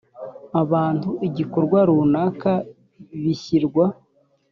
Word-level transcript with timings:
abantu 0.61 1.09
igikorwa 1.27 1.79
runaka 1.89 2.51
bishyirwa 3.21 3.85